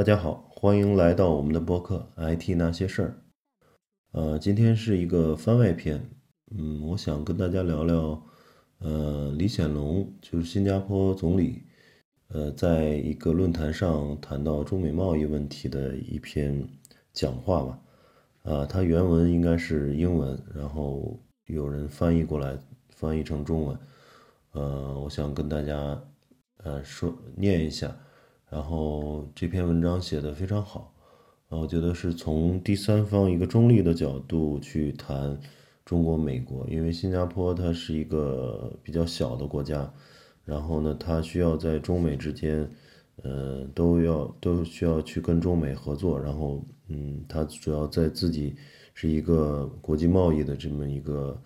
[0.00, 3.22] 大家好，欢迎来到我们的播客《IT 那些事儿》。
[4.18, 6.08] 呃，今天是一个番外篇，
[6.56, 8.22] 嗯，我想跟大家聊聊，
[8.78, 11.64] 呃，李显龙就是新加坡总理，
[12.28, 16.66] 呃，在一个论坛上谈到中美贸易问题的一篇
[17.12, 17.78] 讲话吧。
[18.44, 22.56] 啊，他原文应该是英文，然后有人翻译过来，
[22.88, 23.78] 翻译成中文。
[24.52, 26.02] 呃，我想跟大家，
[26.64, 27.94] 呃，说念一下。
[28.50, 30.92] 然后这篇文章写的非常好，
[31.48, 35.40] 啊，我觉得是从第三方一个中立的角度去谈
[35.84, 39.88] 中国、美国，因为新加坡它是一个比较小的国家，
[40.44, 42.68] 然后呢，它需要在中美之间，
[43.22, 48.56] 呃，都要都需要去跟中美合作，然后，嗯，它主要在自己
[48.94, 51.40] 是一个国际贸易的这么一个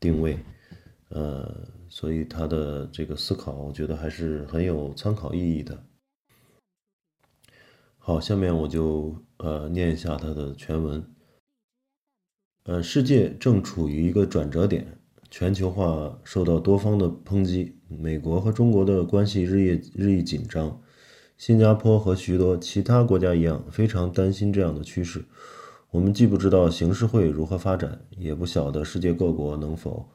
[0.00, 0.36] 定位，
[1.10, 1.48] 呃，
[1.88, 5.80] 所以他的这个思考，我觉得还是很有参考意义的。
[8.08, 11.04] 好，下面我就呃念一下它的全文。
[12.62, 14.98] 呃，世界正处于一个转折点，
[15.30, 20.80] 全球化受到多方的抨击，美国和中国的关系日益日益紧张。
[21.36, 25.22] 新加坡和许多其他国家一样，非常担心这样的趋势。
[25.90, 30.08] 我们既不知道形势会如何发展，也不晓得世界各国能否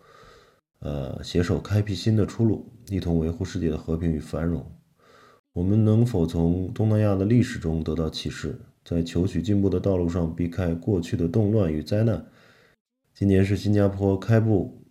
[0.79, 4.65] 呃携手开辟新的出路，一同维护世界的和平与繁荣。
[5.53, 12.25] 我们能否从东南亚的历史中得到启示，在求取进步的道路上避开过去的动乱与灾难？
[13.13, 14.81] 今年是新加坡开埠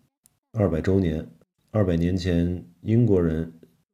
[0.53, 1.27] 二百周年。
[1.73, 3.53] 二百年前，英国人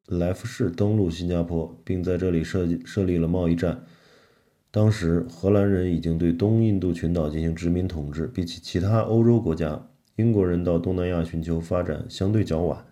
[0.09, 3.83] 莱福士登陆新加坡，并在这里设设立了贸易站。
[4.71, 8.27] 当时，荷兰人已经对东印度群岛进行殖民统治。
[8.27, 12.85] 比起其他欧洲国家，英国人到东南亚寻求发展相对较晚。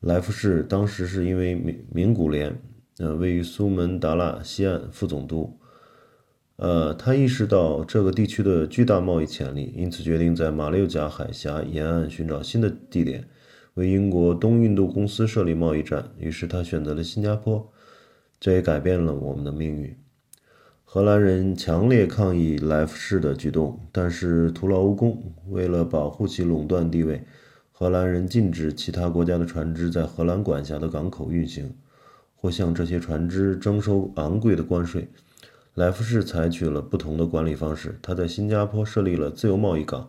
[0.00, 2.54] 莱福士当时是因为名名古联，
[2.98, 5.58] 呃，位于苏门答腊西岸副总督，
[6.56, 13.26] 呃，他意识到这个地区的巨大贸易潜力，因此决定在马六甲海峡沿岸寻找新的地点，
[13.74, 16.10] 为英国东印度公司设立贸易站。
[16.18, 17.72] 于是他选择了新加坡，
[18.38, 19.96] 这也改变了我们的命运。
[20.84, 25.34] 荷兰人强烈抗议莱福士的举动，但是徒劳无功。
[25.48, 27.24] 为了保护其垄断地位。
[27.78, 31.74] 荷兰人禁止其他国家的船只在荷兰管辖的港口运行，
[32.34, 35.06] 或向这些船只征收昂贵的关税。
[35.74, 40.08] 莱福士采取了不同的管理方式，他在新加坡设立了自由贸易港，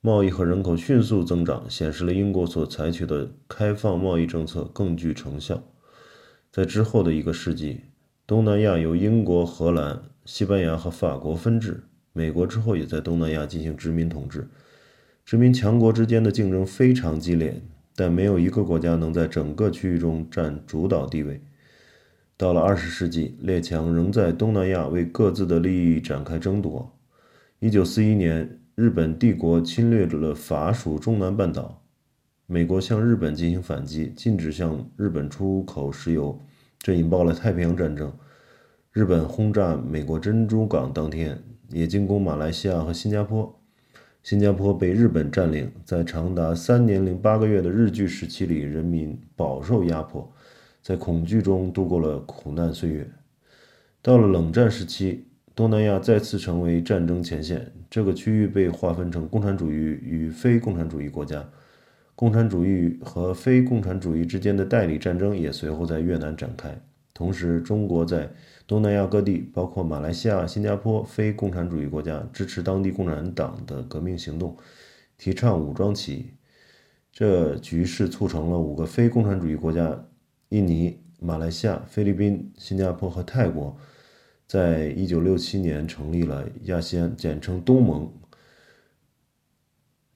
[0.00, 5.62] 贸易和人口迅速增长，显示了英国所采取的开放贸易政策更具成效。
[6.50, 7.82] 在之后的一个世纪，
[8.26, 14.48] 东南亚由英国、荷兰、西班牙和法国分治，美国之后也在东南亚进行殖民统治。
[15.24, 17.62] 殖民强国之间的竞争非常激烈，
[17.96, 21.40] 但没有一个国家能在整个区域中占主导地位。
[22.36, 26.98] 到了二十世纪，列强仍在东南亚为各自的利益展开争夺。
[27.60, 31.84] 一九四一年，日本帝国侵略了法属中南半岛，
[32.46, 36.38] 美国向日本进行反击，禁止向日本出口石油，
[36.80, 38.12] 这引爆了太平洋战争。
[38.90, 41.40] 日本轰炸美国珍珠港当天，
[41.70, 43.61] 也进攻马来西亚和新加坡。
[44.22, 50.32] 新加坡被日本占领，在长达三年零八个月的日据时期里，人民饱受压迫，
[50.80, 53.04] 在恐惧中度过了苦难岁月。
[54.00, 55.24] 到了冷战时期，
[55.56, 61.44] 东南亚再次成为战争前线，这个区域被划分成共产主义与非共产主义国家，
[62.14, 66.80] 共产主义和非共产主义之间的代理战争也随后在越南展开。
[67.12, 68.30] 同时，中国在
[68.66, 74.56] 东南亚各地，包括马来西亚、新加坡，非共产主义国家支持当地共产党的革命行动，
[75.18, 76.30] 提倡武装起义。
[77.12, 80.06] 这局势促成了五个非共产主义国家——
[80.48, 83.76] 印尼、马来西亚、菲律宾、新加坡和泰国，
[84.46, 88.10] 在一九六七年成立了亚细安，简称东盟。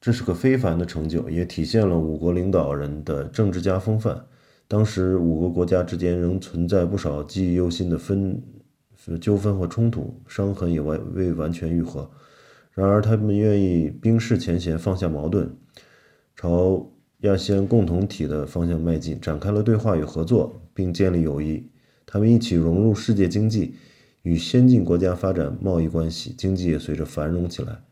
[0.01, 4.25] 这是个非凡的成就，也体现了五国领导人的政治家风范。
[4.69, 8.43] 当时五个国家之间仍存在不少记忆犹新的分
[9.21, 12.11] 纠纷和冲突，伤痕也未未完全愈合。
[12.73, 15.49] 然而，他们愿意冰释前嫌，放下矛盾，
[16.35, 16.91] 朝
[17.21, 21.71] 亚细安共同体的方向迈进，展开了对话与合作，并建立友谊。
[22.05, 23.77] 他们一起融入世界经济，
[24.23, 27.86] 与先进国家发展贸易关系，经济也随着繁荣起来。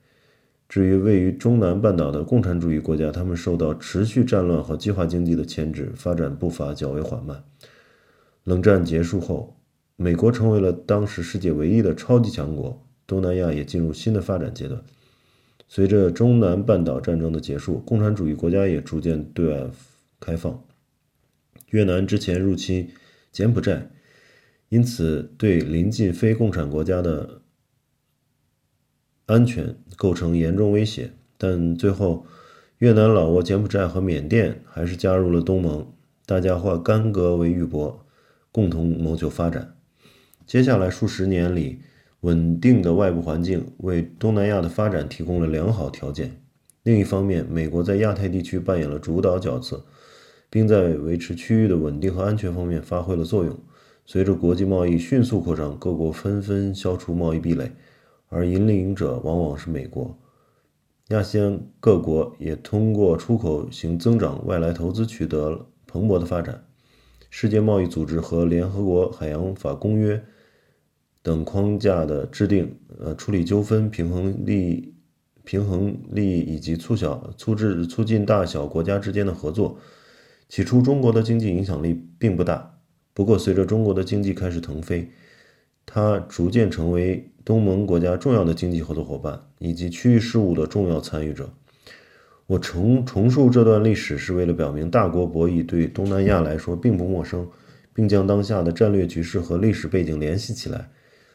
[0.74, 7.44] 至于位于中南半岛的共产主义国家，他们受到持续战乱和计划经济的牵制，发展步伐较为缓慢。
[8.42, 9.56] 冷战结束后，
[9.94, 14.82] 美国成为了当时世界唯一的超级强国，东南亚也进入新的发展阶段。
[15.68, 19.70] 随着中南半岛战争的结束，共产主义国家也逐渐对外
[20.18, 20.60] 开放。
[21.70, 22.90] 越南之前入侵
[23.30, 23.88] 柬埔寨，
[24.70, 27.42] 因此对临近非共产国家的
[29.26, 31.10] 安全构成严重威胁。
[31.36, 32.24] 但最后，
[32.78, 35.86] 越南、老挝、柬埔寨和缅甸还是加入了东盟，
[36.26, 37.96] 大家化干戈为玉帛，
[38.52, 39.74] 共同谋求发展。
[40.46, 41.80] 接下来数十年里，
[42.20, 46.40] 稳定的外部环境为东南亚的发展提供了良好条件。
[46.82, 49.84] 另一方面，美国在亚太地区扮演了主导角色，
[50.50, 53.58] 并在维持区域的稳定和安全方面发挥了作用。
[54.04, 57.72] 随着国际贸易迅速扩张，各国纷纷消除贸易壁垒，
[58.34, 60.18] 而引领者往往是美国。
[61.08, 66.64] 亚细安各国也通过出口型增长、外来投资取得了蓬勃的发展。
[67.30, 70.20] 世界贸易组织和联合国海洋法公约
[71.22, 74.94] 等框架的制定，呃，处理纠纷、平衡利益、
[75.44, 79.78] 平衡利益以及促小、促制、促进大小国家之间的合作。
[80.48, 82.78] 起初，中国的经济影响力并不大。
[83.12, 85.10] 不过，随着中国的经济开始腾飞，
[85.84, 91.52] 它逐渐成为东盟国家重要的经济合作伙伴以及区域事务的重要参与者。
[92.46, 97.46] 我重重述这段历史，是为了表明大国博弈对东南亚来说并不陌生，
[97.92, 100.90] 并将当下的战略局势和历史背景联系起来。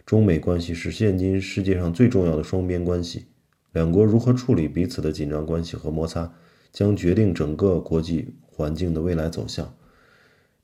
[0.06, 3.26] 中美关系是现今世界上最重要的双边关系，
[3.74, 6.34] 两国如何处理彼此的紧张关系和摩擦，
[6.72, 9.72] 将决定整个国际环境的未来走向。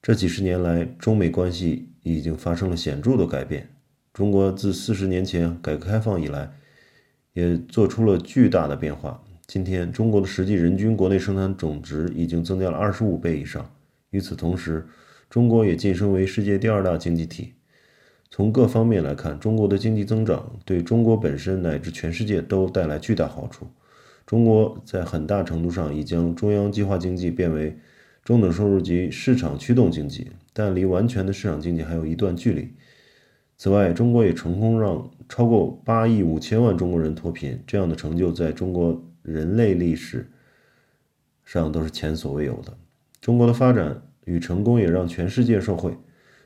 [0.02, 3.75] 这几十年来，中美关系已经发生了显著的改变。
[4.16, 6.50] 中国自四十年前改革开放以来，
[7.34, 9.22] 也做出了巨大的变化。
[9.46, 13.70] 今天，中国的实际人均国内生产总值已经增加了二十五倍以上。
[14.12, 14.88] 与此同时，
[15.30, 17.56] 中国也晋升为世界第二大经济体。
[18.32, 23.68] 从各方面来看，中国的经济增长对中国本身乃至全世界都带来巨大好处。
[24.26, 27.78] 中国在很大程度上已将中央计划经济变为。
[28.24, 32.70] 中等收入及市场驱动经济，但离完全的市场经济还有一段距离。
[33.58, 40.30] 此外，中国也成功让超过八亿五千万中国人脱贫，这样的成就在中国人类历史
[41.44, 42.78] 上都是前所未有的。
[43.22, 45.98] 中国的发展与成功也让全世界受惠。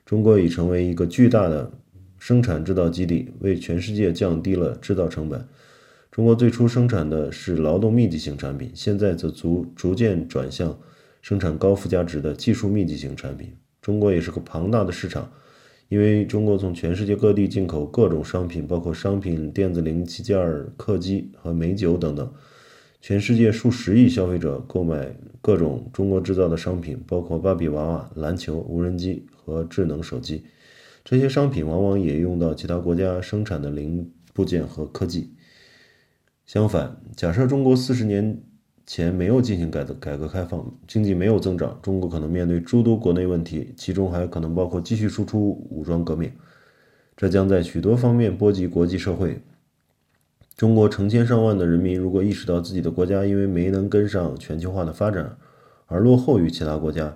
[0.05, 1.71] 中国已成为一个巨大的
[2.17, 5.47] 生产制造基地，为全世界降低了制造成本。
[6.11, 10.77] 中国最初生产的是劳动密集型产品，现在则逐逐渐转向。
[11.21, 15.29] 生产高附加值的技术密集型产品，中国也是个庞大的市场，
[15.89, 20.37] 因为中国从全世界各地进口各种商品，包括商品、电子零器件、
[20.77, 22.31] 客机和美酒等等。
[23.01, 30.43] 全世界数十亿消费者购买各种中国制造的商品，包括芭比娃娃、篮球、无人机和智能手机。
[31.03, 35.33] 这些商品往往也用到其他国家生产的零部件和科技。
[36.45, 38.41] 相反，假设中国四十年。
[38.89, 46.31] 前没有进行改革改革开放，经济没有增长，中国可能面对诸多国内问题，其中还可能包括继续输出武装革命，
[47.15, 49.43] 这将在许多方面波及国际社会。
[50.57, 55.37] 中国成千上万的人民如果意识到自己的国家因为没能跟上全球化的发展
[55.85, 57.15] 而落后于其他国家，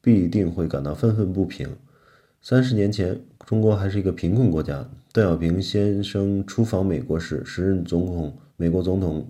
[0.00, 1.76] 必定会感到愤愤不平。
[2.42, 4.90] 三十年前，中国还是一个贫困国家。
[5.12, 9.24] 邓小平先生出访美国时，时任总统美国总统。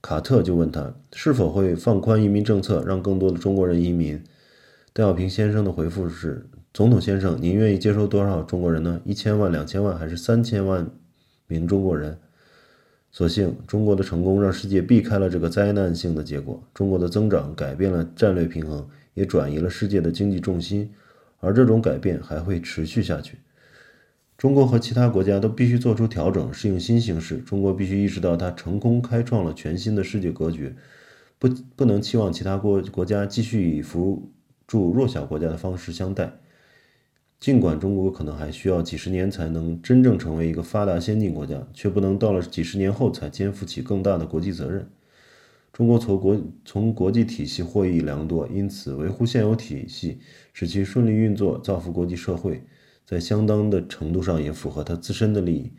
[0.00, 4.22] 卡特就问他是否会放宽移民政策，让更多的中国人移民。
[4.92, 9.00] 邓小平先生的回复是：“总统先生，您愿意接收多少中国人呢？
[9.04, 10.88] 一千万、两千万，还是三千万
[11.46, 12.16] 名中国人？”
[13.10, 16.62] 所幸，中国的成功让世界避开了这个灾难性的结果。
[16.74, 20.92] 中国的增长改变了战略平衡，也转移了世界的经济重心，
[21.40, 23.38] 而这种改变还会持续下去。
[24.38, 27.38] 中国和其他国家都必须做出调整，适应新形势。
[27.38, 30.76] 中国必须意识到，它成功开创了全新的世界格局，
[31.40, 34.30] 不不能期望其他国国家继续以扶
[34.64, 36.32] 助弱小国家的方式相待。
[37.40, 44.88] 尽管中国可能还需要几十年才能真正成为一个发达先进国家，却不能到了几十年后才肩负起更大的国际责任。
[45.72, 50.20] 中国从国从国际体系获益良多，因此维护现有体系，
[50.52, 52.62] 使其顺利运作，造福国际社会。
[53.08, 55.72] 在相当的程度上也符合他自身的利益。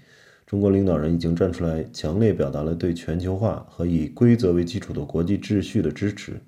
[0.48, 6.41] 中国领导人已经站出来，强烈表达了对全球化和以规则为基础的国际秩序的支持。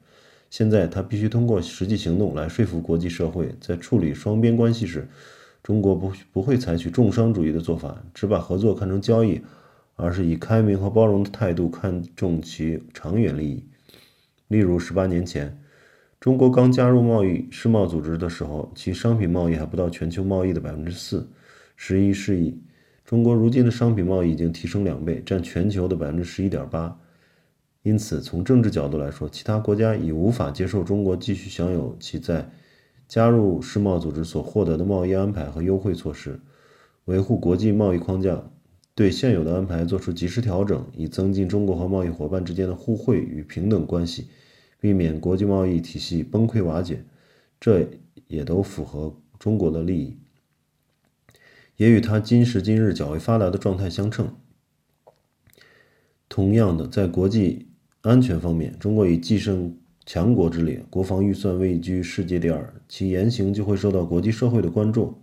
[0.49, 5.07] 现在他必须通过实际行动来说服国际社会，在处理双边关系时，
[5.61, 9.39] 中国不不会采取重商主义的做法，只把合作看成交易，
[9.95, 13.63] 而是以开明和包容的态度看重其长远利益。
[14.47, 15.60] 例如，十八年前。
[16.21, 21.27] 中国刚加入贸易世贸组织的时候，其商品贸易还不到全球贸易的百分之四。
[21.75, 22.61] 十一世纪，
[23.03, 26.95] 中国如今的商品贸易已经提升两倍，占全球的百分之十一点八。
[27.81, 32.47] 因此，从政治角度来说，其他国家已无法接受中国继续享有其在
[33.07, 36.39] 加入世贸组织所获得的贸易安排和优惠措施，
[37.05, 38.43] 维护国际贸易框架，
[38.93, 44.27] 对现有的安排做出及时调整，以增进中国和贸易伙伴之间的互惠与平等关系，
[44.81, 47.05] 避免国际贸易体系崩溃瓦解。
[47.59, 47.87] 这
[48.27, 50.17] 也都符合中国的利益，
[51.77, 54.35] 也与它今时今日较为发达的状态相称。
[56.27, 57.67] 同样的，在国际
[58.01, 65.21] 安全方面，中国已跻身强国之列，国防预算位居世界第二，其言行就会受到国际社会的关注。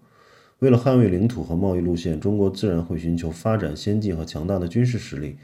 [0.61, 5.39] 为了捍卫领土和贸易路线，中国自然会寻求发展先进和强大的军事实力，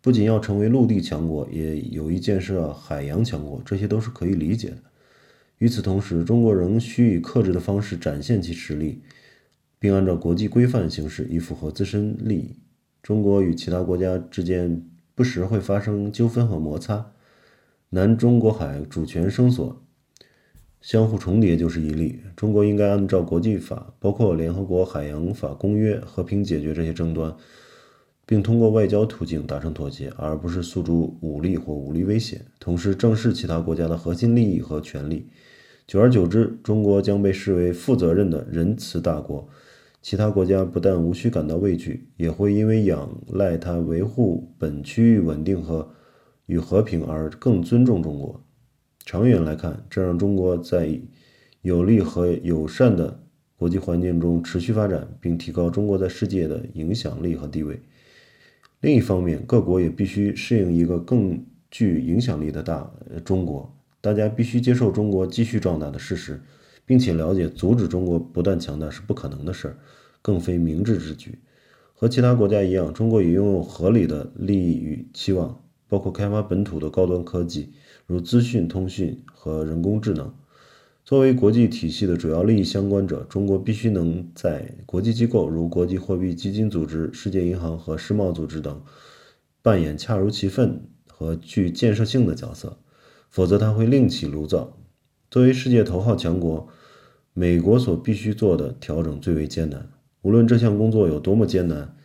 [0.00, 4.76] 不仅要成为陆地强国，也有意建设海洋强国，这些都是可以理解的。
[5.58, 9.02] 与此同时，中国仍需以克制的方式展现其实力，
[9.78, 12.56] 并按照国际规范行事，以符合自身利益。
[13.02, 17.12] 中国与其他国家之间不时会发生纠纷和摩擦，
[17.90, 19.82] 南中国海主权声索，
[20.80, 22.20] 相互重叠就是一例。
[22.36, 27.34] 中国应该按照国际法，包括联合国海洋法公约，和平解决这些争端，
[28.30, 32.42] 并通过外交途径达成妥协，而不是诉诸武力或武力威胁。
[32.60, 35.26] 同时，正视其他国家的核心利益和权利。
[35.86, 39.48] 久而久之，中国将被视为负责任的仁慈大国。
[40.02, 45.88] 其他国家不但无需感到畏惧，也会因为仰赖它维护本区域稳定和
[46.44, 48.44] 与和平而更尊重中国。
[49.06, 51.00] 长远来看，这让中国在
[51.62, 53.22] 有利和友善的
[53.56, 57.80] 国际环境中持续发展，并提高中国在世界的影响力和地位。
[58.80, 62.90] 另一方面，各国也必须适应一个更具影响力的大
[63.24, 63.74] 中国。
[64.00, 66.40] 大家必须接受中国继续壮大的事实，
[66.86, 69.76] 并且了解阻止中国不断强大是不可能的事儿。
[70.22, 71.38] 更非明智之举。
[71.94, 77.72] 和其他国家一样，中国也拥有合理的利益与期望，包括开发本土的高端科技，
[78.06, 80.32] 如资讯通讯和人工智能。
[81.08, 88.82] 作为国际体系的主要利益相关者，中国必须能在国际机构如国际货币基金组织、世界银行和世贸组织等
[89.62, 92.76] 扮演恰如其分和具建设性的角色，
[93.30, 94.76] 否则它会另起炉灶。
[95.30, 96.68] 作为世界头号强国，
[97.32, 99.88] 美国所必须做的调整最为艰难。
[100.20, 101.96] 无论这项工作有多么艰难，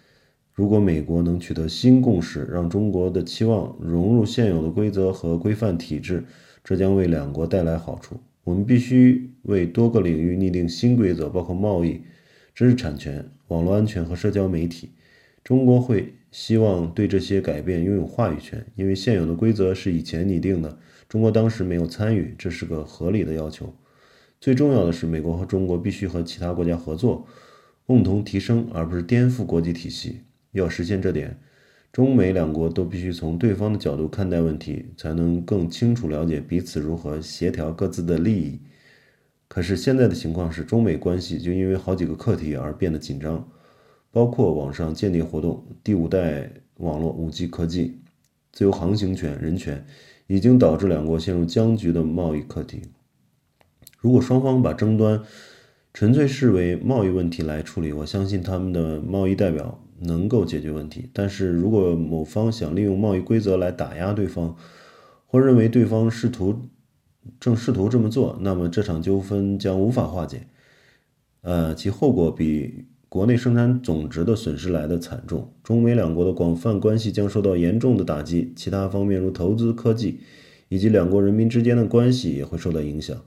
[0.53, 6.23] 如果美国能取得新共识，让中国的期望融入现有的规则和规范体制，
[6.63, 8.15] 这将为两国带来好处。
[8.43, 12.01] 我们必须为多个领域拟定新规则，包括贸易、
[12.53, 14.91] 知识产权、网络安全和社交媒体。
[15.43, 23.73] 中国会希望对这些改变拥有话语权，因为现有的规则是以前拟定的，中国当时没有参与，这是个合理的要求。
[24.39, 27.27] 最重要的是，美国和中国必须和其他国家合作。
[27.85, 30.21] 共同提升，而不是颠覆国际体系。
[30.53, 31.37] 要实现这点，
[31.93, 38.59] 中美两国都必须从对方的角度看待问题，才能更清楚了解彼此如何协调各自的利益。
[39.47, 43.47] 可是现在的情况是，中美关系就因为好几个课题而变得紧张，
[44.09, 47.99] 包括网上间谍活动、第五代网络、五 G 科技、
[48.51, 49.85] 自由航行权、人权，
[50.25, 52.81] 已经导致两国陷入僵局的贸易课题。
[53.99, 55.21] 如果双方把争端，
[55.93, 61.09] 纯粹视为贸易问题来处理，我相信他们的贸易代表能够解决问题。
[61.13, 64.55] 但是如果某方想利用贸易规则来打压对方，
[65.25, 66.69] 或认为对方试图
[67.39, 70.47] 正试图这么做，那么这场纠纷将无法化解。
[71.41, 75.53] 呃，其后果比国内生产总值的损失来的惨重。
[75.63, 80.21] 中美两国的广泛关系将受到严重的打击，其他方面如投资、科技
[80.69, 83.17] 以及两国人民之间的关系也会受到影响。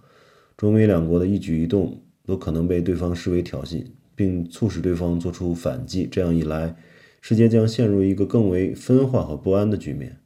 [0.57, 2.03] 中美两国的一举一动。
[2.27, 3.85] 都可能被对方视为挑衅，
[4.17, 6.09] 并促使对方做出反击。
[6.11, 6.75] 这样一来，
[7.21, 10.19] 世界将陷入一个更为分化和不安的局面。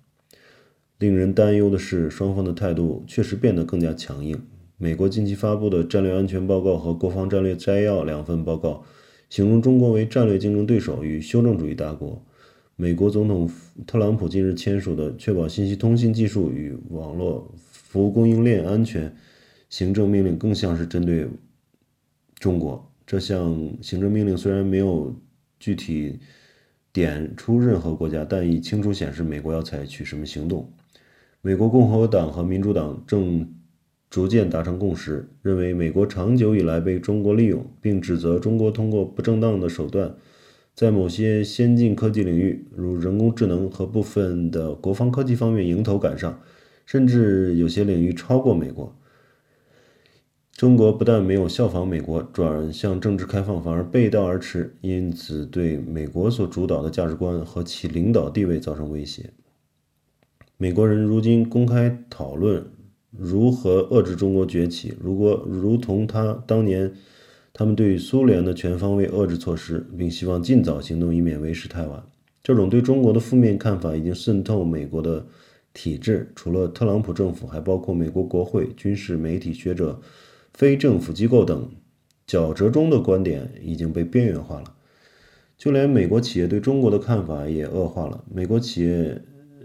[0.99, 4.41] 令人担忧的是，双方的态度确实变得更加强硬。
[4.79, 8.85] 美国近期发布的《战略安全报告》和《国防战略摘要》两份报告，
[9.29, 12.25] 形容中国为战略竞争对手与修正主义大国。
[12.77, 13.51] 美国总统
[13.87, 19.15] 特朗普近日签署的《确保信息通信技术与网络服务供应链安全
[19.69, 21.29] 行政命令》更像是针对。
[22.39, 23.53] 中国这项
[23.83, 25.13] 行政命令虽然没有
[25.59, 26.21] 具体
[26.93, 30.73] 点出任何国家，但已清楚显示美国要采取什么行动。
[31.43, 33.53] 美国共和党和民主党正
[34.11, 40.15] 逐渐达成共识，认为美国长久以来被中国利用，并指责中国通过不正当的手段，
[40.77, 46.41] 在某些先进科技领域，如人工智能和部分的国防科技方面迎头赶上，
[46.87, 48.97] 甚至有些领域超过美国。
[50.61, 59.31] 中国不但没有效仿美国转向政治开放，反而背道而驰，因此对美国所主导的价值观和其领导地位造成威胁。
[60.59, 62.63] 美国人如今公开讨论
[63.11, 66.93] 如何遏制中国崛起，如果如同他当年
[67.55, 72.03] 他们对苏联的全方位遏制措施，并希望尽早行动，以免为时太晚。
[72.43, 75.25] 这种对中国的负面看法已经渗透美国的
[75.73, 79.99] 体制，除了特朗普政府，还包括美国国会、军事、媒体、学者、
[80.53, 81.71] 非政府机构等。
[82.27, 84.73] 较折中的观点已经被边缘化了，
[85.59, 88.23] 就连美国企业对中国的看法也恶化了。
[88.33, 89.21] 美国企业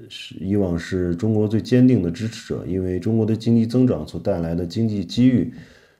[0.09, 5.53] 是以往是中国最坚定的支持者，因为中国的经济增长所带来的经济机遇，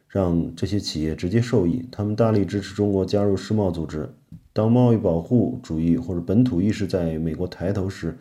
[0.07, 1.85] 让这些企业直接受益。
[1.91, 4.09] 他们大力支持中国加入世贸组织。
[4.51, 8.17] 当贸易保护主义或者本土意识在美国抬头时，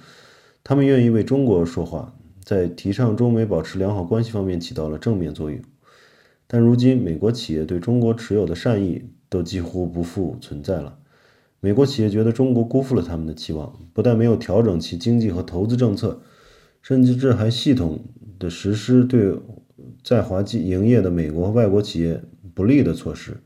[0.63, 5.59] 他们愿意为中国说话，在提倡中美保持良好关系方面起到了正面作用。
[6.55, 10.97] 但如今，美国企业对中国持有的善意都几乎不复存在了。
[11.59, 16.21] 美国企业觉得中国辜负了他们的期望，不但没有调整其经济和投资政策，
[16.81, 17.99] 甚至这还系统
[18.39, 19.37] 的实施对
[20.05, 22.23] 在华经营业的美国和外国企业
[22.55, 23.37] 不利的措施。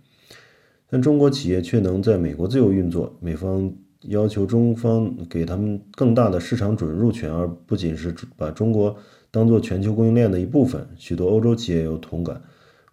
[0.90, 3.16] 但中国企业却能在美国自由运作。
[3.22, 3.72] 美方
[4.02, 8.94] 要求中方给他们更大的市场准入权，而不仅是把中国
[9.30, 10.86] 当作全球供应链的一部分。
[10.98, 12.42] 许多欧洲企业有同感。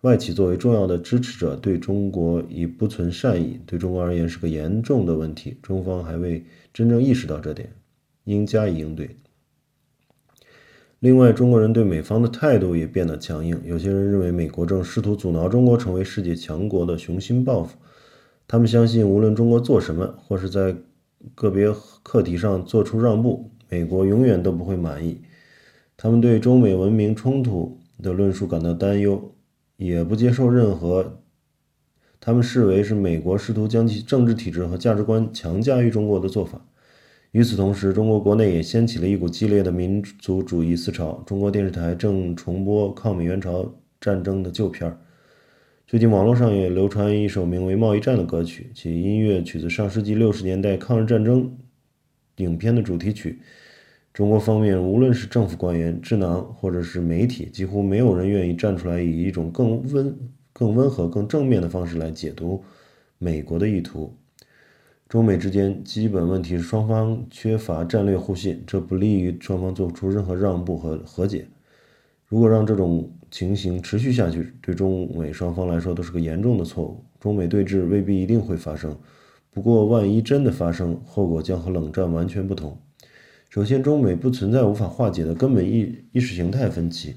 [0.06, 5.58] 外企作为重要的支持者，对中国已不存善意，对中国而言是个严重的问题。
[5.64, 7.74] 中方还未真正意识到这点，
[8.26, 9.18] 应加以应对。
[11.00, 13.60] 另外，中国人对美方的态度也变得强硬。
[13.66, 17.76] 有些人认为，美国正试图阻挠中国成为世界强国的雄心抱负。
[18.48, 20.76] 他们相信，无论中国做什么，或是在
[21.34, 25.22] 个别课题上做出让步，美国永远都不会满意。
[25.98, 29.32] 他们对中美文明冲突的论述感到担忧。
[29.78, 31.22] 也不接受任何
[32.20, 36.66] 他们视为是美国试图将其政治体制和价值观强加于中国的做法。
[37.32, 41.22] 与此同时，中国国内也掀起了一股激烈的民族主义思潮。
[41.28, 44.98] 中国电视台正重播抗美援朝战争的旧片儿。
[45.86, 51.58] 最近，网络上也流传一首名为《贸易战》的歌曲，其音乐取自上世纪六十年代抗日战争
[52.38, 53.42] 影片的主题曲。
[54.16, 60.18] 中国方面，无论是政府官员、智囊，或者是媒体，几乎没有人愿意站出来，以一种更温、
[60.54, 62.64] 更温和、更正面的方式来解读
[63.18, 64.16] 美国的意图。
[65.10, 71.46] 中美之间基本问题是双方缺乏战略互信，这不利于双方做出任何让步和和解。
[72.26, 77.04] 如果让这种情形持续下去，对中美双方来说都是个严重的错误。
[77.20, 78.98] 中美对峙未必一定会发生，
[79.52, 82.78] 不过万一真的发生，后果将和冷战完全不同。
[83.56, 87.16] 首先，中美不存在无法化解的根本意意识形态分歧。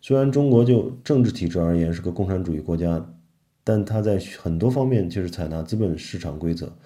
[0.00, 3.14] 虽然中国就政治体制而言是个共产主义国家，
[3.62, 6.76] 但它在很多方面却是采纳资本市场规则。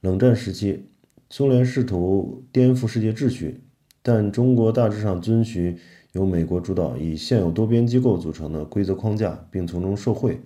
[0.00, 0.88] 冷战时期，
[1.30, 3.60] 苏联试图颠覆世界秩序，
[4.02, 5.78] 但中国大致上遵循
[6.10, 10.40] 由美国主导、以现有多边机构组成的规则框架，并从中受惠。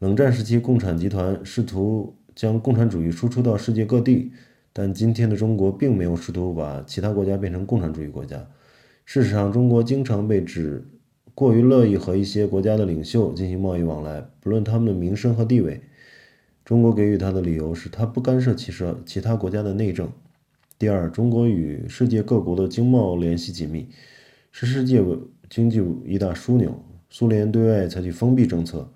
[0.00, 4.32] 冷战时期，共产集团试图将共产主义输出到世界各地。
[4.76, 8.44] 但今天的中国并没有试图把其他国家变成共产主义国家。
[9.04, 10.84] 事实上，中国经常被指
[11.32, 15.80] 过于乐意和一些国家的领袖进行贸易往来，不论他们的名声和地位。
[16.64, 20.10] 中国给予他的理由是他不干涉其实其他国家的内政。
[20.76, 23.88] 第二，中国与世界各国的经贸联系紧密，
[24.50, 25.00] 是世界
[25.48, 26.82] 经济一大枢纽。
[27.10, 28.90] 苏联对外采取封闭政策。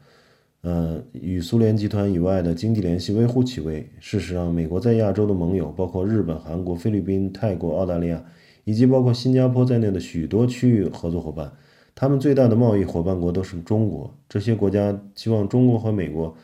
[0.62, 3.88] 呃，与苏联集团以外的经济联系微乎其微。
[4.00, 8.24] 事实上，美国在亚洲的盟友包括日本、韩国、菲律宾、泰国、澳大利亚，
[8.64, 11.52] 以及包括新加坡在内的许多区域合作伙伴，
[11.94, 14.12] 他们最大的贸易伙伴国都是中国。
[14.28, 16.36] 这些国家希望中国和美国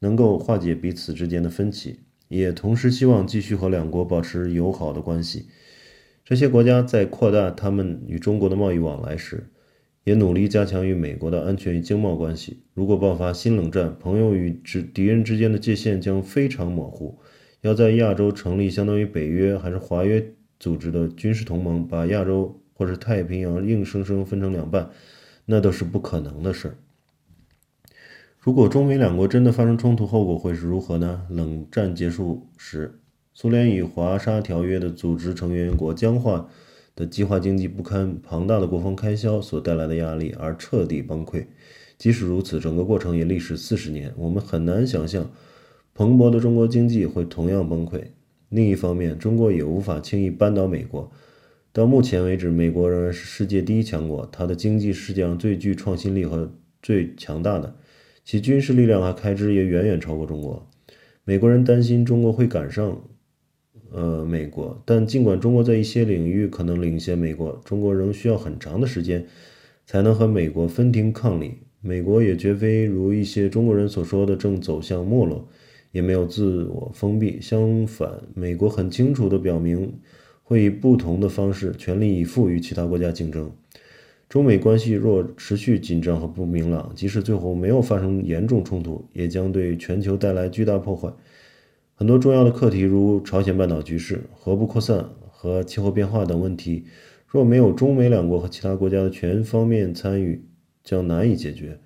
[0.00, 5.46] 能够化解彼此之间的分歧，也同时希望继续和两国保持友好的关系。
[6.22, 9.48] 这些国家在扩大他们与中国的贸易往来时，
[10.04, 12.62] 也努力加强与美国的安全与经贸关系。
[12.74, 17.18] 如果爆发新冷战，朋友与之敌人之间的界限将非常模糊。
[17.62, 24.90] 要在亚洲成立相当于北约还是华约组织的军事同盟，把亚洲或是太平洋硬生生分成两半，
[25.46, 26.76] 那都是不可能的事儿。
[28.38, 31.22] 如果中美两国真的发生冲突，后果会是如何呢？
[31.30, 33.00] 冷战结束时，
[33.32, 36.50] 苏联与华沙条约的组织成员国僵化。
[36.96, 41.46] 的计划经济不堪庞大的国防开销所带来的压力而彻底崩溃。
[41.96, 44.12] 即使如此，整个过程也历时四十年。
[44.16, 45.30] 我们很难想象，
[45.94, 48.02] 蓬勃的中国经济会同样崩溃。
[48.48, 51.10] 另一方面，中国也无法轻易扳倒美国。
[51.72, 56.52] 到目前为止，美国仍然是世界第一强国，它的经济世界上最具创新力和
[56.82, 57.76] 最强大的，
[58.24, 60.68] 其军事力量和开支也远远超过中国。
[61.24, 63.02] 美国人担心中国会赶上。
[63.96, 69.24] 呃，美国，但尽管中国在一些领域可能领先美国，中国仍需要很长的时间
[69.86, 71.58] 才能和美国分庭抗礼。
[71.80, 75.46] 美国也绝非如一些中国人所说的正走向没落，
[75.92, 77.40] 也没有自我封闭。
[77.40, 79.92] 相反，美国很清楚地表明，
[80.42, 83.52] 会以不同的方式全力以赴与其他国家竞争。
[84.28, 91.12] 中美关系若持续紧张和不明朗，即使最后没有发生严重冲突，也将对全球带来巨大破坏。
[91.96, 96.86] 很多重要的课题，如朝鲜半岛局势、核不扩散和气候变化等问题，
[97.28, 100.44] 若没有中美两国和其他国家的全方面参与，
[100.82, 101.78] 将难以解决。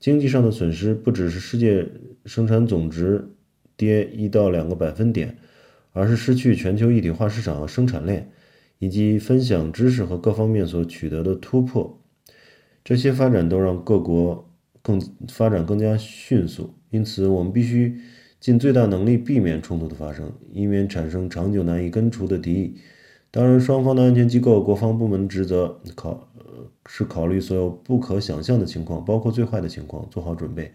[0.00, 1.86] 经济上的损失不只是世界
[2.26, 3.30] 生产总值
[3.76, 5.38] 跌一到两个百分点，
[5.92, 8.32] 而是失去全球一体化市场和生产链，
[8.80, 12.02] 以及分享知识和各方面所取得的突破。
[12.82, 17.96] 这些发展都让各国更发展更加迅速，因此我们必须
[18.44, 22.76] 尽最大能力避免冲突的发生，以免产生长久难以根除的敌意。
[23.30, 26.28] 当然，双方的安全机构、国防部门职责考。
[26.86, 30.70] 是考虑所有不可想象的情况，包括最坏的情况，做好准备。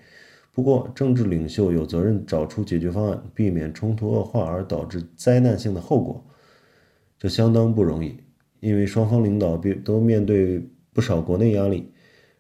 [0.51, 6.25] 不过，政治领袖有责任找出解决方案，避免冲突恶化而导致灾难性的后果。
[7.19, 8.17] 这相当不容易，
[8.62, 9.55] 因为双方领导
[9.86, 11.91] 都面对不少国内压力。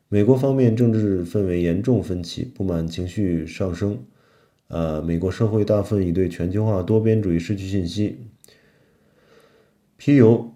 [0.07, 3.99] 美国方面政治氛围严重分歧，不满情绪上升。
[4.69, 8.29] 呃，美国社会大部分已对全球化多边主义失去信心。
[9.97, 10.51] 皮尤。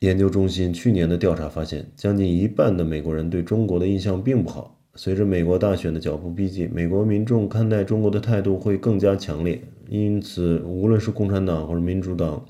[0.00, 4.78] 研究中心去年的调查发现，将近一半的美国人对中国的印象并不好。
[4.96, 9.62] 随着美国大选的脚步逼近，美国民众看待中国的态度会更加强烈。
[9.88, 12.44] 因此，无论是共产党或者民主党，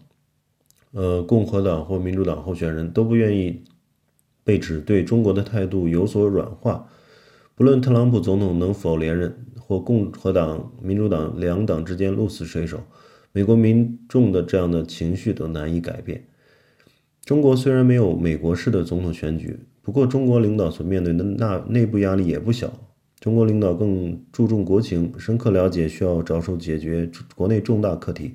[0.90, 3.62] 呃，共和党或民主党候选人都不愿意
[4.42, 6.88] 被指对中国的态度有所软化。
[7.54, 12.82] 不论特朗普总统能否连任，或共和党、民主党两党之间鹿死谁手，
[13.32, 16.22] 美国民众的这样的情绪都难以改变。
[17.24, 22.70] 中国虽然没有美国式的总统选举，不过中国领导所面对的那内部压力也不小。
[23.18, 28.34] 中国领导更注重国情，深刻了解需要着手解决国内重大课题，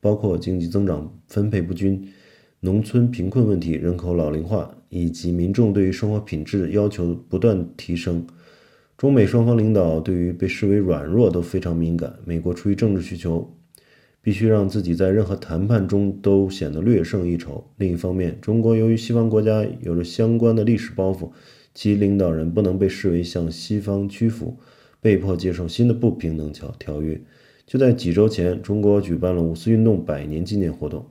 [0.00, 2.08] 包括经济增长分配不均、
[2.60, 8.26] 农村贫困问题、人口老龄化以及民众对于生活品质要求不断提升。
[9.00, 12.16] 中美双方领导对于被视为软弱都非常敏感。
[12.26, 13.50] 美国出于政治需求。
[14.22, 17.64] 必须让自己在任何谈判中都显得略胜一筹。
[17.78, 21.30] 另一方面，中国由于西方国家有着相关的历史包袱，
[21.72, 24.58] 其领导人不能被视为向西方屈服，
[25.00, 27.18] 被迫接受新的不平等条条约。
[27.64, 31.06] 就在几周前，中国举办了五四运动百年纪念活动。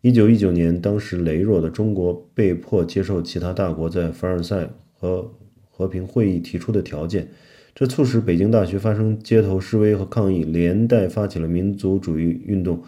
[0.00, 5.30] 一九一九年，当时羸弱的中国被迫接受其他大国在凡尔赛和
[5.78, 7.28] 和平会议提出的条件。
[7.72, 12.82] 这促使北京大学发生街头示威和抗议，连带发起了民族主义运动，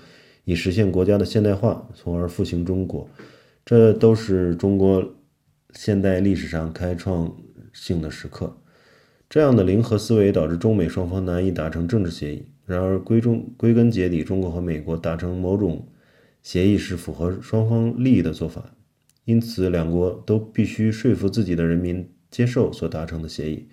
[0.44, 3.09] 以实现国家的现代化，从而复兴中国。
[3.64, 5.14] 这都是中国
[5.74, 7.33] 现代历史上开创
[7.72, 8.57] 性的时刻。
[9.29, 12.46] 这样的零和思维导致中美双方难以达成政治协议。
[12.66, 15.87] 然而，归中归根结底，中国和美国达成某种
[16.42, 18.74] 协议是符合双方利益的做法。
[19.24, 23.66] 因此，两国都必须说服自己的人民接受所达成的协议。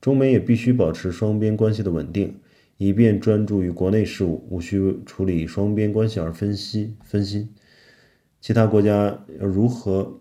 [0.00, 2.36] 中美也必须保持双边关系的稳定，
[2.76, 7.48] 以便专注于国内事务，无需处理双边关系而分析分心。
[8.40, 10.20] 其他国家要如何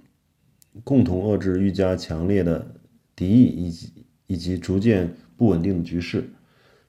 [0.84, 2.74] 共同遏制愈加强烈的
[3.16, 3.94] 敌意以及
[4.26, 6.24] 以及逐渐不稳定的局势？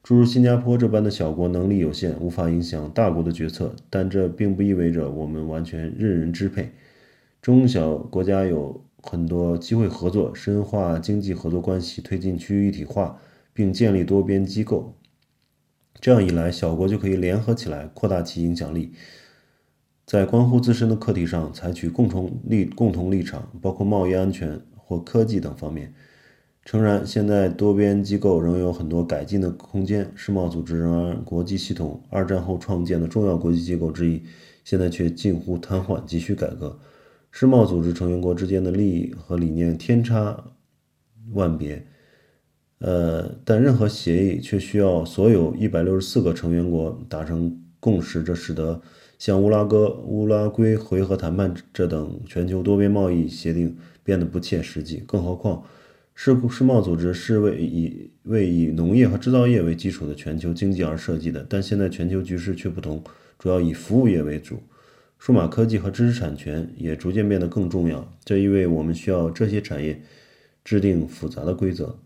[0.02, 6.70] 诸如新加坡这般的小国能力有限，无法影响大国的决策，但这并不意味着我们完全任人支配。
[7.42, 8.82] 中小国家有。
[9.02, 13.18] 很多机会合作，深化经济合作关系，推进区域一体化，
[13.52, 14.94] 并建立多边机构。
[16.00, 18.92] 这样一来，小国就可以联合起来，扩大其影响力，
[20.06, 25.92] 在关乎自身的课题上采取共同立共同立场，包括贸易安全或科技等方面。
[26.64, 30.12] 诚然，现在多边机构仍有很多改进的空间。
[30.14, 34.22] 世贸组织仍然国际系统二战后创建的重要国际机构之一，
[34.64, 36.78] 现在却近乎瘫痪，急需改革。
[37.40, 40.42] 世贸组织成员国之间的利益和理念天差
[41.34, 41.86] 万别，
[42.80, 48.82] 呃，但任何协议却需要所有一百六十四个成员国达成共识，这使得
[49.20, 55.04] 像乌拉圭、乌拉圭回合谈判这等全球多边贸易协定变得不切实际。
[55.06, 55.62] 更何况，
[56.16, 63.00] 世世贸组织是为以为以农业和制造业为基础的全球经济而设计的，但现在全球局势却不同，
[63.38, 64.60] 主要以服务业为主。
[65.18, 70.00] 数码科技和知识产权也逐渐变得更重要，这意味我们需要这些产业
[70.64, 71.98] 制定复杂的规则。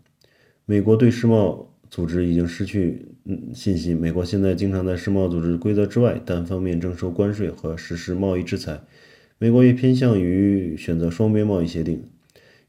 [0.65, 3.05] 美国对世贸组织已经失去
[3.53, 3.95] 信心。
[3.95, 8.81] 美国现在经常在世贸组织规则之外单方面征收关税和实施贸易制裁。
[9.37, 12.03] 美国也偏向于选择双边贸易协定，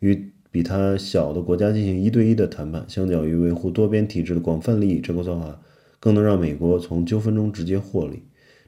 [0.00, 5.60] 与比它小的国家进行一对一的谈判，相较于维护多边体制的广泛利益，这个做法
[6.00, 8.24] 更能让美国从纠纷中直接获利。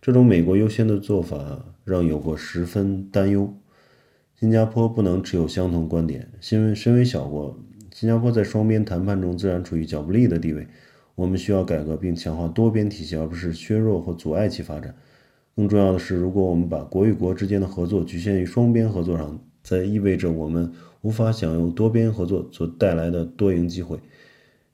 [0.06, 3.52] 这种美国优先的做法让友国十分担忧。
[4.38, 6.30] 新加坡不能持有相同观点。
[6.40, 7.58] 新身为小国，
[7.92, 10.64] 新加坡在双边谈判中自然处于较不利的地位。
[11.16, 14.94] 我们需要改革并强化多边体系，而不是削弱或阻碍其发展。
[15.56, 23.98] 更重要的是，如果我们把国与国之间的合作局限于双边合作上，则意味着我们无法享用多边合作所带来的多赢机会。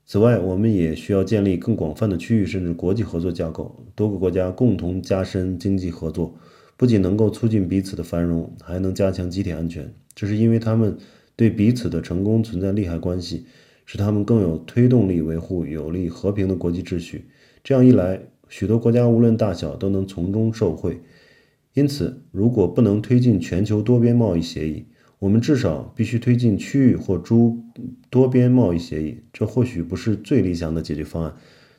[0.05, 6.35] 此外，我们也需要建立更广泛的区域甚至国际合作架构，多个国家共同加深经济合作，
[6.77, 9.93] 不仅能够促进彼此的繁荣，还能加强集体安全。
[10.13, 10.97] 这是因为他们
[11.35, 13.45] 对彼此的成功存在利害关系。
[13.85, 17.25] 使他们更有推动力，维护有利和平的国际秩序。
[17.65, 21.01] 这样一来，许多国家无论大小都能从中受惠。
[21.73, 24.85] 因此，如果不能推进全球多边贸易协议，
[25.23, 27.57] 我们至少必须推进区域或诸
[28.09, 29.21] 多边贸易协议。
[29.31, 31.33] 这或许不是最理想的解决方案，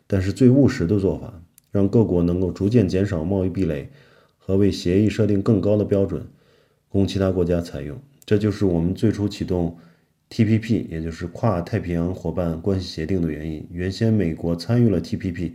[0.07, 3.91] 但是最务实的做法，让各国能够逐渐减少贸易壁垒
[4.39, 6.27] 和为协议设定更高的标准，
[6.89, 8.01] 供其他国家采用。
[8.25, 9.77] 这就是我们最初启动。
[10.31, 13.69] TPP，也就是跨太平洋伙伴关系协定的原因。
[13.71, 15.53] 原先美国参与了 TPP，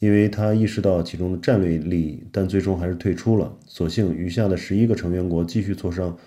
[0.00, 3.56] 因为他意识到其中的战略利益，但最终还是退出了。
[3.68, 6.18] 所幸余下的十一个成员国继续磋商，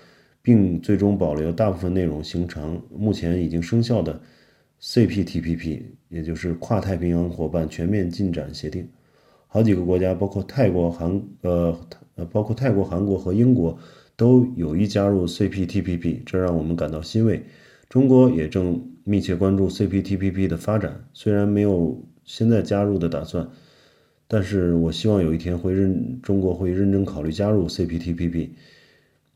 [0.47, 4.17] 并最终保留大部分内容，形成目前已经生效的
[4.81, 8.87] CPTPP，也就是跨太平洋伙伴全面进展协定。
[9.47, 11.77] 好几个国家，包括泰国、韩呃
[12.15, 13.77] 呃，包括泰国、韩国和英国，
[14.15, 17.43] 都有意加入 CPTPP，这让我们感到欣慰。
[17.89, 23.49] 中国也正密切关注 CPTPP 的发展，虽然没有现在加入的打算，
[24.29, 28.51] 但是我希望有一天会认中国会认真考虑加入 CPTPP。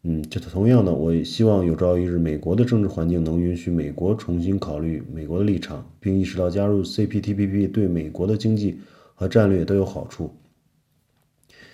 [0.04, 8.80] 嗯，这同样的，我希望有朝一日美国的政治环境能允许美国重新考虑美国的立场，并意识到加入 CPTPP 对美国的经济
[9.14, 10.36] 和战略都有好处。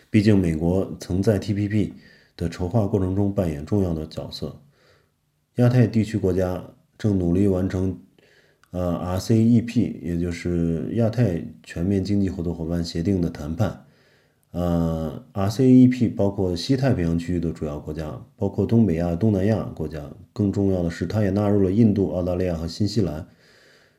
[0.09, 1.93] 毕竟，美国曾在 TPP
[2.35, 4.61] 的筹划过程中扮演重要的角色。
[5.55, 6.61] 亚太地区国家
[6.97, 7.97] 正努力完成，
[8.71, 13.85] 呃，RCEP，也就是亚太全面经济合作伙伴协定的谈判。
[14.51, 20.09] 呃，RCEP 包括西太平洋区域的主要国家，包括东北亚、东南亚国家。
[20.33, 23.27] 更重要的是，它也纳入了印度、澳大利亚和新西兰。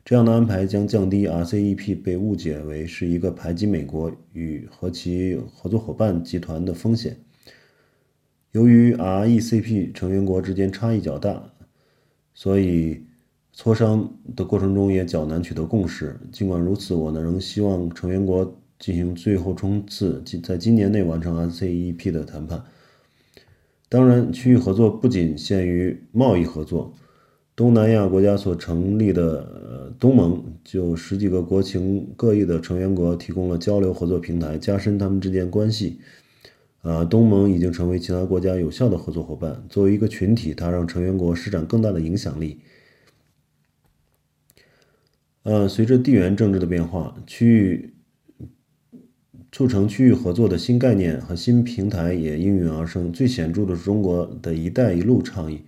[0.04, 7.16] 这样的安排将降低 RCEP 被误解为是一个排挤美国与和其合作伙伴集团的风险。
[8.52, 11.52] 由于 RECP 成员国之间差异较大，
[12.32, 13.04] 所以
[13.54, 16.18] 磋商的过程中也较难取得共识。
[16.32, 22.64] 尽管如此，我呢仍希望成员国进行最后冲刺，在今年内完成 RCEP 的谈判。
[23.88, 26.94] 当然，区域合作不仅限于贸易合作。
[27.56, 35.98] 东南亚国家所成立的东盟，就十几个国情各异的成员国提供了交流合作平台，加深他们之间关系。
[36.82, 39.64] 啊，东盟已经成为其他国家有效的合作伙伴。
[39.68, 42.60] 作为一个群体，它让成员国施展更大的影响力。
[45.42, 47.94] 呃，随着地缘政治的变化，区域
[49.58, 53.12] 促成区域合作的新概念和新平台也应运而生。
[53.12, 55.62] 最显著的是中国的一带一路倡议。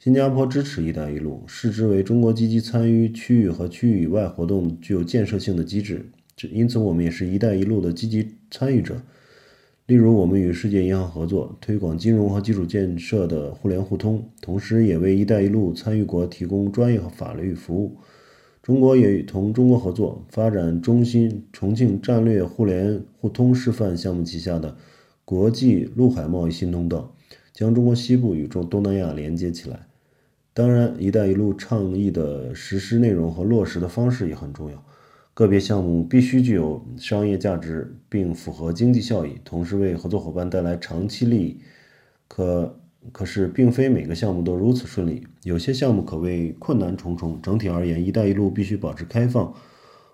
[0.00, 6.04] 新加坡支持一带一路，视之为中国积极参与区域和区域以外活动具有建设性的机制。
[6.50, 9.00] 因此，我们也是一带一路的积极参与者。
[9.86, 17.96] 例如，我们与世界银行合作，推广金融和基础建设的互联互通，同时也为“一带一路”参与国提供专业和法律服务。
[18.70, 24.76] 中国也与同中国合作，发展中心重庆战略互联互通示范项目旗下的
[25.24, 27.12] 国际陆海贸易新通道，
[27.52, 29.88] 将中国西部与中东南亚连接起来。
[30.54, 34.80] 当然，“一带一路”倡议的实施内容和落实的方式也很重要。
[35.34, 41.60] 个别项目必须具有商业价值并符合经济效益，同时为合作伙伴带来长期利益。
[42.28, 42.79] 可
[43.12, 47.40] 可是，并非每个项目都如此顺利，有些项目可谓困难重重。
[47.42, 49.54] 整体而言，“一带一路”必须保持开放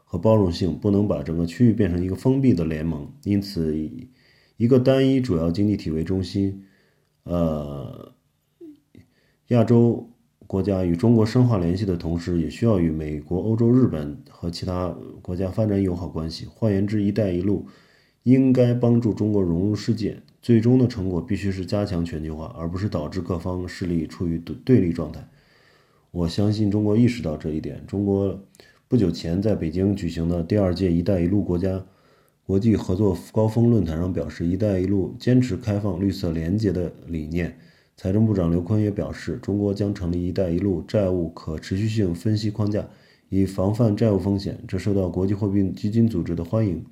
[0.05, 3.11] 和包容性，不能把整个区域变成一个封闭的联盟。
[3.25, 4.09] 因此，以
[4.57, 6.65] 一个单一主要经济体为中心，
[7.25, 8.13] 呃，
[9.49, 10.09] 亚洲。
[10.49, 16.47] 国家与中国深化联系的同时，也需要与美国、欧洲、日本和其他国家发展友好关系。
[16.47, 17.67] 换言之，“一带一路”
[18.23, 20.23] 应该帮助中国融入世界。
[20.47, 25.27] 最终的成果必须是加强全球化，而不是导致各方势力处于对对立状态。
[26.13, 27.83] 我相信中国意识到这一点。
[27.85, 28.41] 中国
[28.87, 31.85] 不久前在北京举行的第二届“一带一路”国家
[32.45, 37.59] 国际合作高峰论坛上表示，“一带一路”坚持开放、绿色、廉洁的理念。
[37.97, 42.89] 财政部长刘昆也表示，中国将成立“一带一路”债务可持续性分析框架，
[43.31, 46.85] 以防范债务风险，这受到国际货币基金组织的欢迎。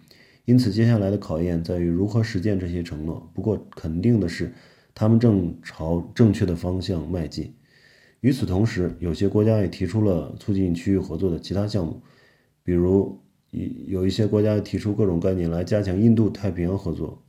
[0.44, 3.30] 因此，接下来的考验在于如何实践这些承诺。
[3.35, 4.52] 不过，肯定的是，
[4.94, 7.54] 他们正朝正确的方向迈进。
[8.20, 12.02] 与此同时，有些国家也提出了促进区域合作的其他项目，
[12.62, 13.20] 比如，
[13.87, 17.22] 有一些国家提出各种概念来加强印度太平洋合作。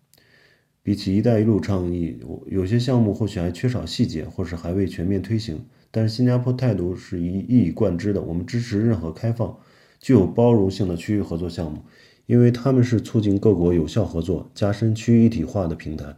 [0.83, 5.65] 比起“一带一路”倡议，有些项目或许还缺少细节，或是还未全面推行。
[5.89, 9.57] 但是新加坡态度是一一以贯之的，我们支持任何开放、
[9.99, 11.79] 具有包容性的区域合作项目，
[12.25, 16.15] 因为他们是促进各国有效合作、加深区域一体化的平台。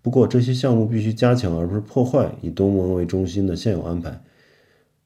[0.00, 4.20] 不过，这些项目必须加强而不是破坏以东盟为中心的现有安排，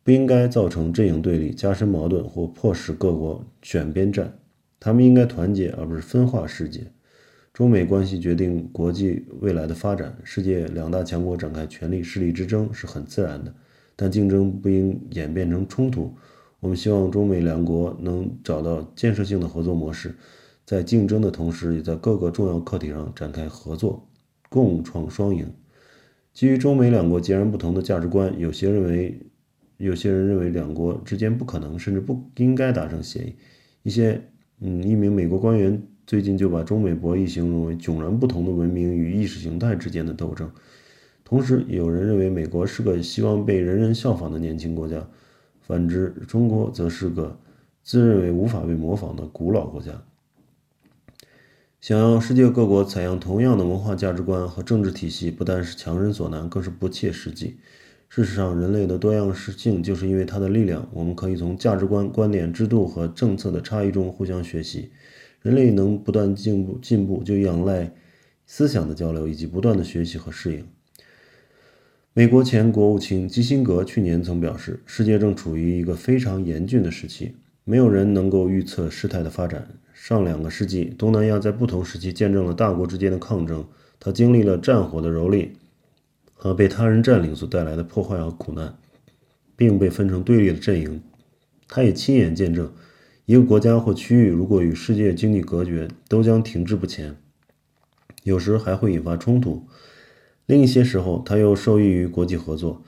[0.02, 4.38] 不应该造成阵营对立、加深矛盾或迫使各国选边站。
[4.80, 6.80] 他们应该团结而不是分化世界。
[7.52, 13.54] 中美关系决定国际未来的发展，世界两大强国展开权力势力之争是很自然的，
[13.96, 16.14] 但竞争不应演变成冲突。
[16.60, 20.14] 我们希望中美两国能找到建设性的合作模式，
[20.64, 24.08] 在竞争的同时，也在各个重要课题上展开合作，
[24.48, 25.52] 共创双赢。
[26.32, 29.20] 基于中美两国截然不同的价值观，有些认为，
[29.76, 33.34] 有些人认为两国之间不可能，甚至不应该达成协议。
[33.82, 34.20] 一些，
[34.60, 35.82] 嗯，一名美国官员。
[36.06, 40.48] 最近就把中美博弈形容为迥然不同的文明与意识形态之间的斗争，
[41.24, 45.04] 同时有人认为美国是个希望被人人效仿的年轻国家，
[45.66, 47.36] 反之，中国则是个
[47.82, 50.00] 自认为无法被模仿的古老国家。
[51.80, 57.58] 想要世界各国采样同样的文化价值观和政治体系，不但是强人所难，更是不切实际。
[58.08, 60.88] 事实上，人类的多样性就是因为它的力量。
[60.92, 64.92] 我们可以从价值观、观点、制度和政策的差异中互相学习。
[65.42, 67.92] 人类能不断进步，进步就仰赖
[68.46, 70.64] 思想的交流以及不断的学习和适应。
[72.18, 79.68] 美国前国务卿基辛格去年曾表示，世界正处于一个非常严峻的时期，没有人能够预测事态的发展。
[79.92, 83.66] 上两个世纪，东南亚在不同时期见证了大国之间的抗争，
[84.00, 85.50] 它经历了战火的蹂躏
[86.32, 88.74] 和被他人占领所带来的破坏和苦难，
[89.54, 91.02] 并被分成对立的阵营。
[91.68, 92.72] 他也亲眼见证。
[93.26, 97.14] 一个国家或区域如果与世界经济隔绝，都将停滞不前，
[98.22, 99.66] 有时还会引发冲突。
[100.46, 102.82] 另一些时候，它又受益于国际合作。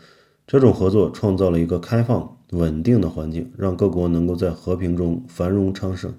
[0.47, 6.15] 这种合作创造了一个开放、稳定的环境，让各国能够在和平中繁荣昌盛。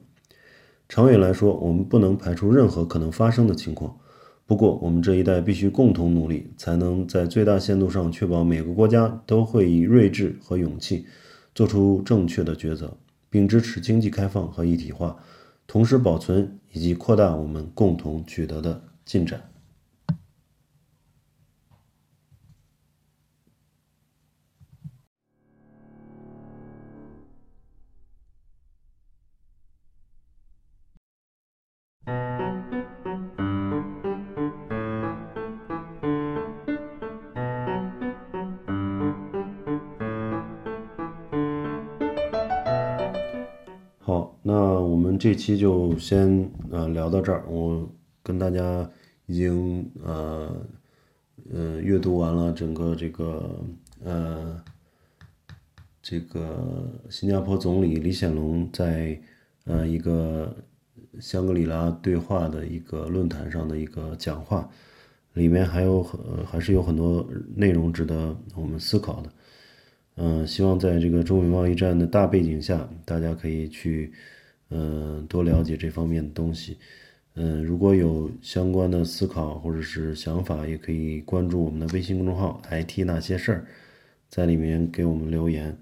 [0.88, 3.98] 长远来说，我们不能排除任何可能发生的情况。
[4.46, 11.06] 不过，我们这一代必须共同努力，才能在最大限度上确保每个国家都会以睿智和勇气
[11.56, 12.98] 做出正确的抉择。
[13.32, 15.16] 并支持经济开放和一体化，
[15.68, 19.49] 同时保存以及扩大我们共同取得的进展。
[45.00, 47.90] 我们这期就先呃聊到这儿，我
[48.22, 48.88] 跟大家
[49.28, 50.54] 已经呃
[51.54, 53.64] 呃阅读完了整个这个
[54.04, 54.62] 呃
[56.02, 59.18] 这个新加坡总理李显龙在
[59.64, 60.54] 呃一个
[61.22, 64.70] 香格里拉对话的一个论坛上的一个讲话，
[65.32, 69.32] 里面还有很还是有很多内容值得我们思考的，
[70.18, 74.12] 嗯，希望在这个中美贸易战的大背景下，大家可以去。
[74.70, 76.78] 嗯，多了解这方面的东西。
[77.36, 83.68] 嗯，如果有相关的思考或者是想法，也可以关注我们的微信公众号 “IT 那些事儿”，
[84.28, 85.78] 在里面给我们留言。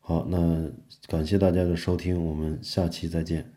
[0.00, 0.70] 好，那
[1.08, 3.55] 感谢大家的收听，我们下期再见。